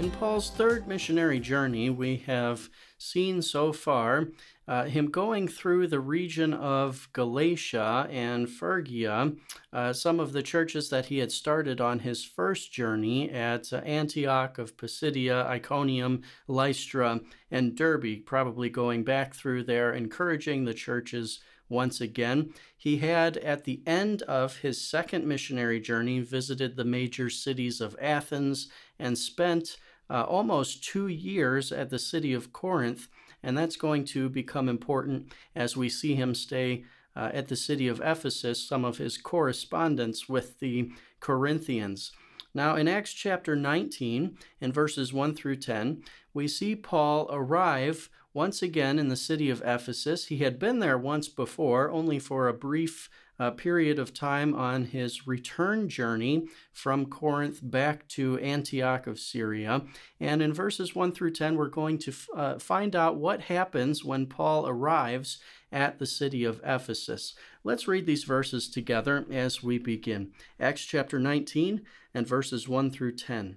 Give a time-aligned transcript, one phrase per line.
[0.00, 4.28] In Paul's third missionary journey, we have seen so far
[4.66, 9.32] uh, him going through the region of Galatia and Phrygia,
[9.74, 13.82] uh, some of the churches that he had started on his first journey at uh,
[13.84, 21.40] Antioch of Pisidia, Iconium, Lystra, and Derbe, probably going back through there, encouraging the churches
[21.68, 22.54] once again.
[22.74, 27.94] He had, at the end of his second missionary journey, visited the major cities of
[28.00, 29.76] Athens and spent
[30.10, 33.08] uh, almost two years at the city of Corinth
[33.42, 36.84] and that's going to become important as we see him stay
[37.16, 42.12] uh, at the city of Ephesus, some of his correspondence with the Corinthians.
[42.54, 46.02] Now, in Acts chapter 19, in verses 1 through 10,
[46.34, 50.26] we see Paul arrive once again in the city of Ephesus.
[50.26, 53.08] He had been there once before, only for a brief
[53.40, 59.82] uh, period of time on his return journey from Corinth back to Antioch of Syria.
[60.20, 64.04] And in verses 1 through 10, we're going to f- uh, find out what happens
[64.04, 65.38] when Paul arrives
[65.72, 67.34] at the city of Ephesus.
[67.64, 70.32] Let's read these verses together as we begin.
[70.60, 71.80] Acts chapter 19
[72.12, 73.56] and verses 1 through 10.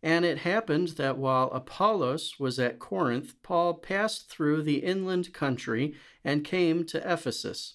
[0.00, 5.94] And it happened that while Apollos was at Corinth, Paul passed through the inland country
[6.22, 7.74] and came to Ephesus.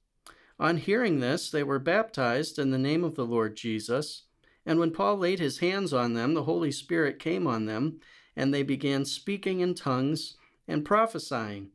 [0.61, 4.25] On hearing this, they were baptized in the name of the Lord Jesus.
[4.63, 7.99] And when Paul laid his hands on them, the Holy Spirit came on them,
[8.35, 10.35] and they began speaking in tongues
[10.67, 11.71] and prophesying.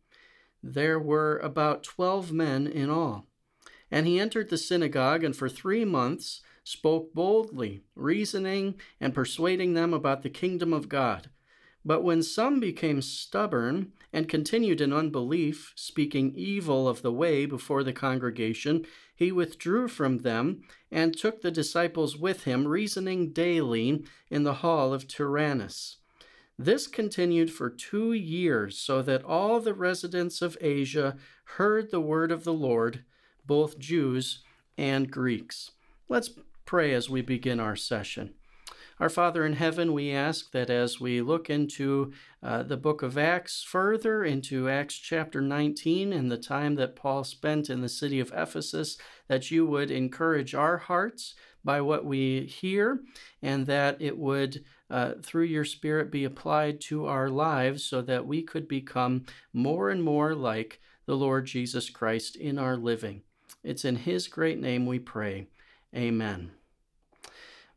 [0.62, 3.26] There were about twelve men in all.
[3.90, 9.92] And he entered the synagogue, and for three months spoke boldly, reasoning and persuading them
[9.92, 11.28] about the kingdom of God.
[11.84, 17.84] But when some became stubborn and continued in unbelief, speaking evil of the way before
[17.84, 18.82] the congregation,
[19.14, 24.94] he withdrew from them and took the disciples with him, reasoning daily in the hall
[24.94, 25.98] of Tyrannus.
[26.58, 31.18] This continued for two years, so that all the residents of Asia
[31.58, 33.04] heard the word of the Lord,
[33.44, 34.42] both Jews
[34.78, 35.72] and Greeks.
[36.08, 36.30] Let's
[36.64, 38.32] pray as we begin our session.
[38.98, 42.12] Our Father in heaven, we ask that as we look into
[42.42, 47.22] uh, the book of Acts further, into Acts chapter 19 and the time that Paul
[47.22, 48.96] spent in the city of Ephesus,
[49.28, 53.00] that you would encourage our hearts by what we hear
[53.42, 58.26] and that it would, uh, through your Spirit, be applied to our lives so that
[58.26, 63.20] we could become more and more like the Lord Jesus Christ in our living.
[63.62, 65.48] It's in His great name we pray.
[65.94, 66.52] Amen.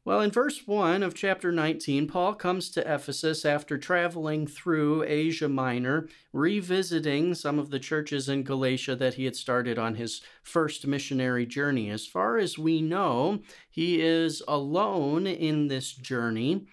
[0.10, 5.48] Well, in verse 1 of chapter 19, Paul comes to Ephesus after traveling through Asia
[5.48, 10.88] Minor, revisiting some of the churches in Galatia that he had started on his first
[10.88, 11.92] missionary journey.
[11.92, 16.66] As far as we know, he is alone in this journey.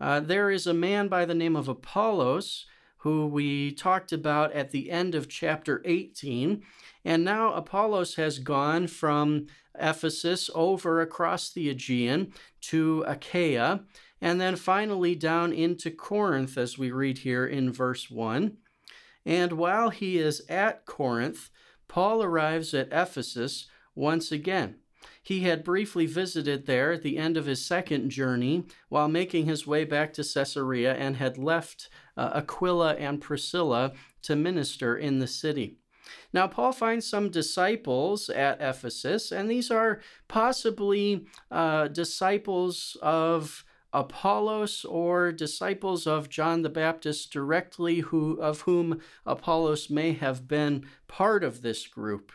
[0.00, 2.64] Uh, there is a man by the name of Apollos
[3.02, 6.62] who we talked about at the end of chapter 18.
[7.04, 9.46] And now Apollos has gone from
[9.80, 13.84] Ephesus over across the Aegean to Achaia,
[14.20, 18.56] and then finally down into Corinth, as we read here in verse 1.
[19.24, 21.50] And while he is at Corinth,
[21.86, 24.76] Paul arrives at Ephesus once again.
[25.22, 29.66] He had briefly visited there at the end of his second journey while making his
[29.66, 33.92] way back to Caesarea and had left uh, Aquila and Priscilla
[34.22, 35.78] to minister in the city.
[36.32, 44.84] Now, Paul finds some disciples at Ephesus, and these are possibly uh, disciples of Apollos
[44.84, 51.42] or disciples of John the Baptist directly, who, of whom Apollos may have been part
[51.42, 52.32] of this group.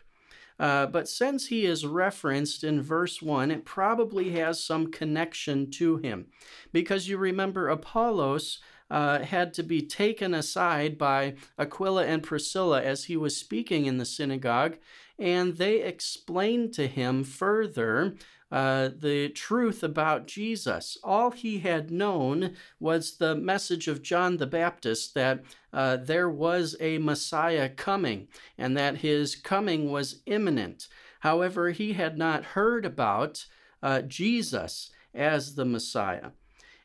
[0.60, 5.98] Uh, but since he is referenced in verse 1, it probably has some connection to
[5.98, 6.28] him.
[6.72, 8.60] Because you remember, Apollos
[8.94, 13.98] uh, had to be taken aside by Aquila and Priscilla as he was speaking in
[13.98, 14.78] the synagogue,
[15.18, 18.14] and they explained to him further
[18.52, 20.96] uh, the truth about Jesus.
[21.04, 25.44] All he had known was the message of John the Baptist that
[25.74, 28.28] uh, there was a Messiah coming
[28.60, 30.88] and that his coming was imminent.
[31.22, 33.44] However, he had not heard about
[33.82, 36.30] uh, Jesus as the Messiah.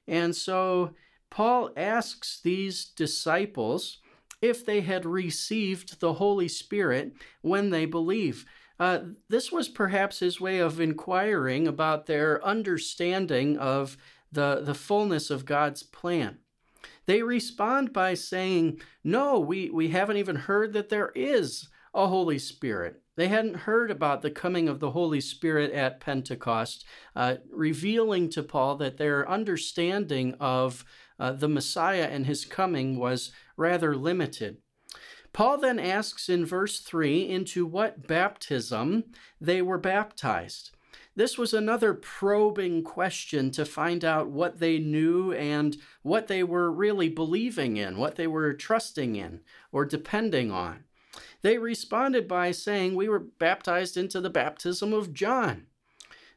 [0.07, 0.95] And so
[1.31, 3.99] Paul asks these disciples
[4.41, 8.45] if they had received the Holy Spirit when they believe.
[8.79, 13.97] Uh, this was perhaps his way of inquiring about their understanding of
[14.31, 16.39] the, the fullness of God's plan.
[17.07, 22.39] They respond by saying, No, we, we haven't even heard that there is a Holy
[22.39, 23.03] Spirit.
[23.17, 26.85] They hadn't heard about the coming of the Holy Spirit at Pentecost,
[27.17, 30.85] uh, revealing to Paul that their understanding of
[31.19, 34.59] uh, the Messiah and his coming was rather limited.
[35.33, 39.05] Paul then asks in verse 3 into what baptism
[39.41, 40.71] they were baptized.
[41.15, 46.71] This was another probing question to find out what they knew and what they were
[46.71, 49.41] really believing in, what they were trusting in
[49.73, 50.85] or depending on.
[51.43, 55.67] They responded by saying, We were baptized into the baptism of John.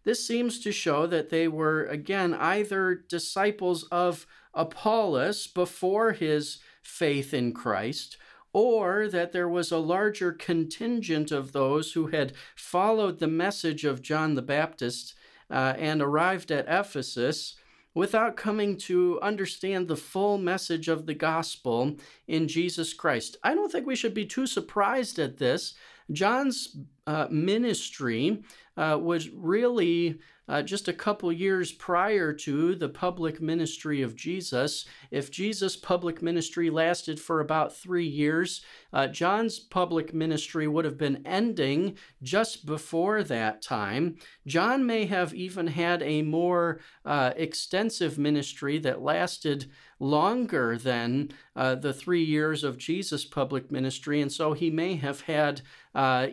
[0.03, 7.33] This seems to show that they were, again, either disciples of Apollos before his faith
[7.33, 8.17] in Christ,
[8.53, 14.01] or that there was a larger contingent of those who had followed the message of
[14.01, 15.13] John the Baptist
[15.49, 17.55] uh, and arrived at Ephesus
[17.93, 21.97] without coming to understand the full message of the gospel
[22.27, 23.37] in Jesus Christ.
[23.43, 25.73] I don't think we should be too surprised at this.
[26.11, 26.77] John's
[27.07, 28.43] uh, ministry
[28.77, 34.85] uh, was really uh, just a couple years prior to the public ministry of Jesus.
[35.09, 38.61] If Jesus' public ministry lasted for about three years,
[38.91, 44.17] uh, John's public ministry would have been ending just before that time.
[44.45, 49.69] John may have even had a more uh, extensive ministry that lasted
[49.99, 55.21] longer than uh, the three years of Jesus' public ministry, and so he may have
[55.21, 55.61] had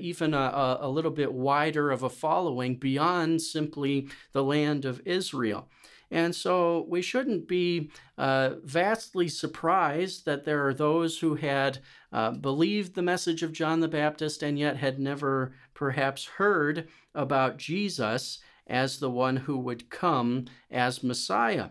[0.00, 0.50] even a,
[0.80, 5.68] a little bit wider of a following beyond simply the land of Israel.
[6.10, 11.80] And so we shouldn't be uh, vastly surprised that there are those who had
[12.12, 17.58] uh, believed the message of John the Baptist and yet had never perhaps heard about
[17.58, 21.70] Jesus as the one who would come as Messiah.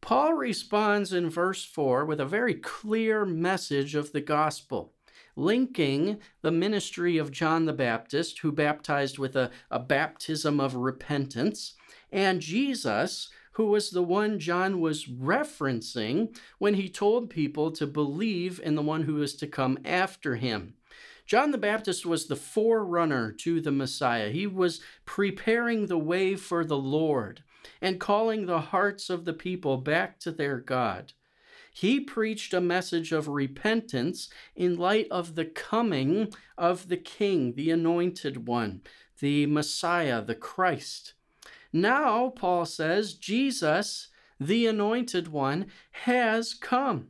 [0.00, 4.93] Paul responds in verse 4 with a very clear message of the gospel,
[5.36, 11.74] linking the ministry of John the Baptist, who baptized with a, a baptism of repentance,
[12.12, 18.60] and Jesus, who was the one John was referencing when he told people to believe
[18.62, 20.74] in the one who is to come after him.
[21.26, 24.30] John the Baptist was the forerunner to the Messiah.
[24.30, 27.42] He was preparing the way for the Lord
[27.80, 31.12] and calling the hearts of the people back to their God.
[31.76, 37.72] He preached a message of repentance in light of the coming of the King, the
[37.72, 38.82] Anointed One,
[39.18, 41.14] the Messiah, the Christ.
[41.72, 44.06] Now, Paul says, Jesus,
[44.38, 47.08] the Anointed One, has come.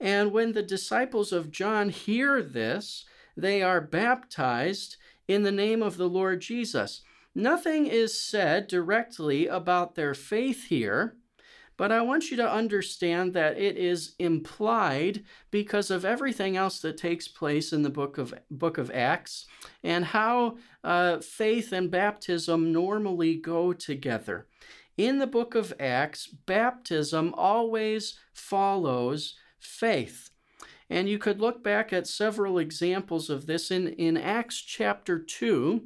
[0.00, 3.04] And when the disciples of John hear this,
[3.36, 4.96] they are baptized
[5.28, 7.02] in the name of the Lord Jesus.
[7.36, 11.14] Nothing is said directly about their faith here,
[11.76, 16.96] but I want you to understand that it is implied because of everything else that
[16.96, 19.46] takes place in the book of book of Acts
[19.82, 24.46] and how uh, faith and baptism normally go together.
[24.96, 30.30] In the book of Acts, baptism always follows faith.
[30.88, 35.82] And you could look back at several examples of this in, in Acts chapter 2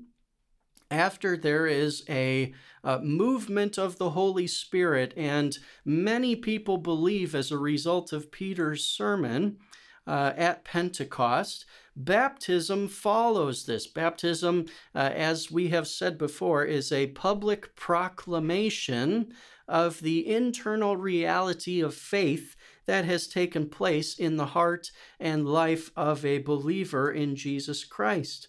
[0.91, 2.55] after there is a,
[3.03, 9.59] movement of the Holy Spirit, and many people believe as a result of Peter's sermon
[10.07, 13.87] uh, at Pentecost, baptism follows this.
[13.87, 19.33] Baptism, uh, as we have said before, is a public proclamation
[19.69, 22.57] of the internal reality of faith
[22.87, 28.49] that has taken place in the heart and life of a believer in Jesus Christ.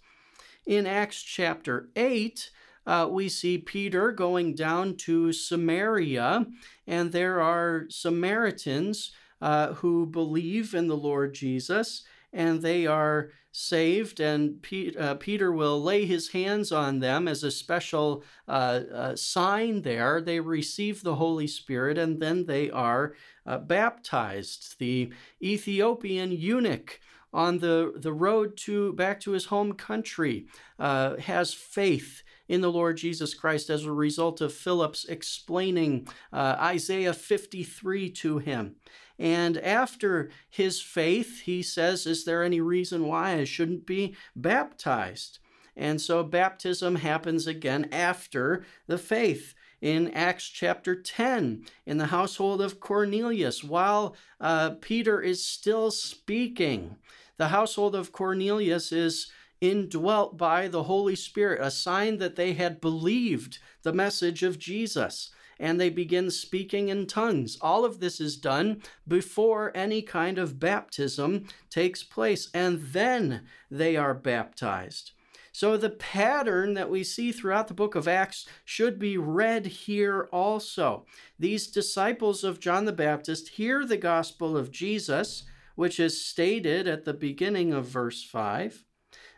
[0.65, 2.51] In Acts chapter 8,
[2.86, 6.46] uh, we see Peter going down to Samaria,
[6.88, 12.03] and there are Samaritans uh, who believe in the Lord Jesus.
[12.34, 14.65] and they are saved, and
[14.98, 20.22] uh, Peter will lay his hands on them as a special uh, uh, sign there.
[20.22, 23.13] They receive the Holy Spirit, and then they are
[23.46, 24.80] uh, baptized.
[24.80, 25.12] The
[25.44, 27.01] Ethiopian eunuch
[27.34, 30.48] on the, the road to back to his home country
[30.80, 36.58] uh, has faith in the Lord Jesus Christ as a result of Philip's explaining uh,
[36.60, 38.76] Isaiah 53 to him.
[39.18, 45.40] And after his faith, he says, Is there any reason why I shouldn't be baptized?
[45.76, 52.62] And so baptism happens again after the faith in Acts chapter 10 in the household
[52.62, 56.96] of Cornelius while uh, Peter is still speaking.
[57.38, 62.82] The household of Cornelius is indwelt by the Holy Spirit, a sign that they had
[62.82, 65.32] believed the message of Jesus.
[65.60, 67.60] And they begin speaking in tongues.
[67.62, 73.96] All of this is done before any kind of baptism takes place, and then they
[73.96, 75.12] are baptized.
[75.53, 80.29] So, the pattern that we see throughout the book of Acts should be read here
[80.31, 81.05] also.
[81.38, 85.43] These disciples of John the Baptist hear the gospel of Jesus,
[85.75, 88.86] which is stated at the beginning of verse 5.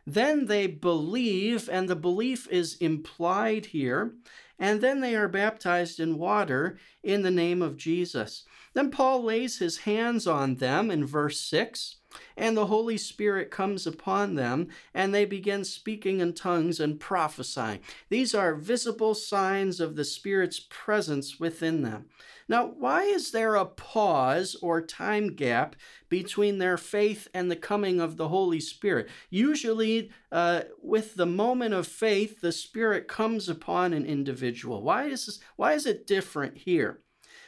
[0.05, 4.13] Then they believe, and the belief is implied here,
[4.59, 8.43] and then they are baptized in water in the name of Jesus.
[8.73, 11.97] Then Paul lays his hands on them in verse 6,
[12.35, 17.79] and the Holy Spirit comes upon them, and they begin speaking in tongues and prophesying.
[18.09, 22.05] These are visible signs of the Spirit's presence within them.
[22.49, 25.75] Now, why is there a pause or time gap
[26.09, 29.07] between their faith and the coming of the Holy Spirit?
[29.29, 34.81] Usually, uh, with the moment of faith, the Spirit comes upon an individual.
[34.81, 37.02] Why is this, why is it different here?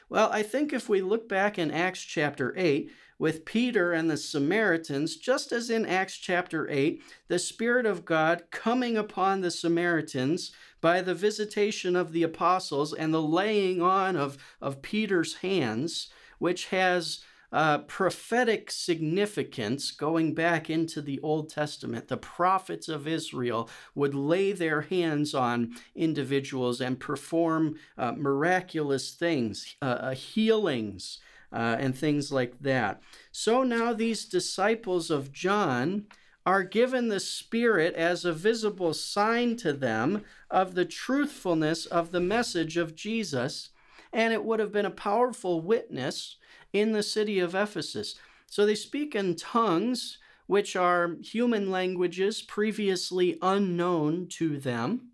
[0.09, 4.17] Well, I think if we look back in Acts chapter 8, with Peter and the
[4.17, 10.51] Samaritans, just as in Acts chapter 8, the Spirit of God coming upon the Samaritans
[10.81, 16.09] by the visitation of the apostles and the laying on of, of Peter's hands,
[16.39, 17.23] which has
[17.55, 22.09] uh, prophetic significance going back into the Old Testament.
[22.09, 29.77] The prophets of Israel would lay their hands on individuals and perform uh, miraculous things,
[29.81, 31.19] uh, uh healings,
[31.53, 33.01] uh, and things like that.
[33.31, 36.07] So now these disciples of John
[36.45, 42.19] are given the Spirit as a visible sign to them of the truthfulness of the
[42.19, 43.69] message of Jesus,
[44.15, 46.37] and it would have been a powerful witness
[46.71, 48.15] in the city of Ephesus.
[48.47, 50.17] So they speak in tongues,
[50.47, 55.11] which are human languages previously unknown to them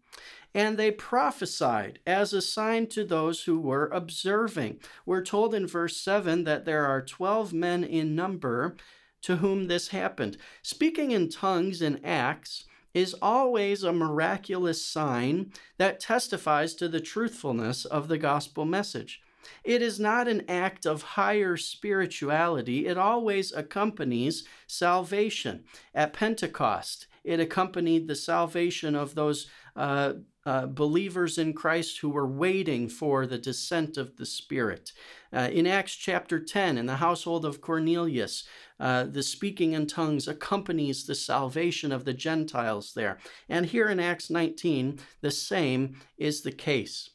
[0.54, 4.80] and they prophesied as a sign to those who were observing.
[5.06, 8.76] We're told in verse 7 that there are 12 men in number
[9.22, 10.38] to whom this happened.
[10.62, 17.86] Speaking in tongues in Acts is always a miraculous sign that testifies to the truthfulness
[17.86, 19.22] of the gospel message.
[19.64, 22.86] It is not an act of higher spirituality.
[22.86, 25.64] It always accompanies salvation.
[25.94, 30.14] At Pentecost, it accompanied the salvation of those uh,
[30.46, 34.92] uh, believers in Christ who were waiting for the descent of the Spirit.
[35.32, 38.44] Uh, in Acts chapter 10, in the household of Cornelius,
[38.80, 43.20] uh, the speaking in tongues accompanies the salvation of the Gentiles there.
[43.48, 47.12] And here in Acts 19, the same is the case.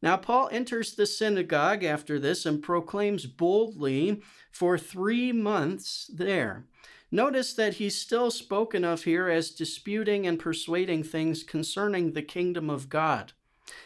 [0.00, 6.66] Now, Paul enters the synagogue after this and proclaims boldly for three months there.
[7.14, 12.68] Notice that he's still spoken of here as disputing and persuading things concerning the kingdom
[12.68, 13.34] of God.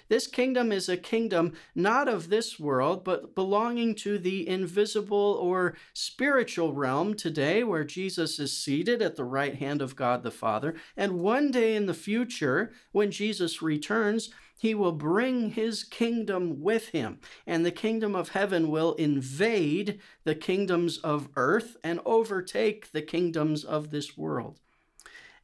[0.09, 5.77] This kingdom is a kingdom not of this world, but belonging to the invisible or
[5.93, 10.75] spiritual realm today, where Jesus is seated at the right hand of God the Father.
[10.97, 16.89] And one day in the future, when Jesus returns, he will bring his kingdom with
[16.89, 23.03] him, and the kingdom of heaven will invade the kingdoms of earth and overtake the
[23.03, 24.59] kingdoms of this world.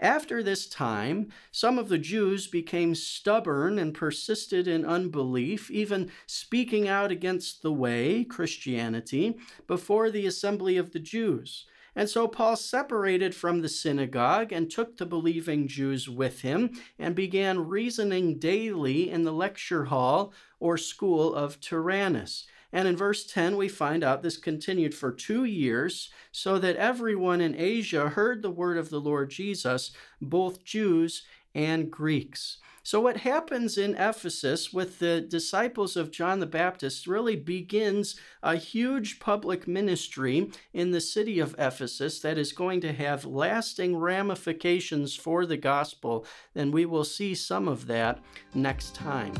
[0.00, 6.88] After this time, some of the Jews became stubborn and persisted in unbelief, even speaking
[6.88, 9.36] out against the way, Christianity,
[9.66, 11.66] before the assembly of the Jews.
[11.96, 17.14] And so Paul separated from the synagogue and took the believing Jews with him and
[17.14, 22.46] began reasoning daily in the lecture hall or school of Tyrannus.
[22.74, 27.40] And in verse 10, we find out this continued for two years, so that everyone
[27.40, 31.22] in Asia heard the word of the Lord Jesus, both Jews
[31.54, 32.58] and Greeks.
[32.82, 38.56] So, what happens in Ephesus with the disciples of John the Baptist really begins a
[38.56, 45.14] huge public ministry in the city of Ephesus that is going to have lasting ramifications
[45.14, 46.26] for the gospel.
[46.54, 48.18] And we will see some of that
[48.52, 49.32] next time.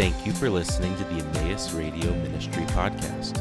[0.00, 3.36] Thank you for listening to the Emmaus Radio Ministry podcast.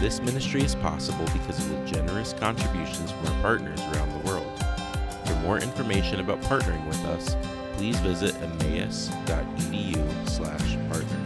[0.00, 4.64] This ministry is possible because of the generous contributions from our partners around the world.
[5.26, 7.36] For more information about partnering with us,
[7.74, 11.21] please visit emmaus.edu slash partner.